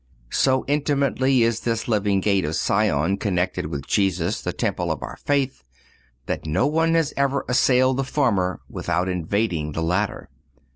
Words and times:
So 0.31 0.65
intimately 0.67 1.43
is 1.43 1.59
this 1.59 1.87
living 1.87 2.21
gate 2.21 2.43
of 2.43 2.55
Sion 2.55 3.17
connected 3.17 3.67
with 3.67 3.85
Jesus, 3.85 4.41
the 4.41 4.51
Temple 4.51 4.91
of 4.91 5.03
our 5.03 5.17
faith, 5.23 5.63
that 6.25 6.47
no 6.47 6.65
one 6.65 6.95
has 6.95 7.13
ever 7.15 7.45
assailed 7.47 7.97
the 7.97 8.03
former 8.03 8.61
without 8.67 9.07
invading 9.07 9.73
the 9.73 9.83
latter. 9.83 10.31